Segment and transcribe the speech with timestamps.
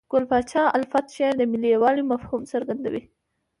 [0.11, 3.01] ګل پاچا الفت شعر د ملي یووالي مفهوم څرګندوي.